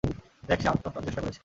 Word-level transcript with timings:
দেখ, 0.43 0.59
সে 0.61 0.67
আত্মহত্যার 0.69 1.05
চেষ্টা 1.07 1.21
করেছে। 1.21 1.39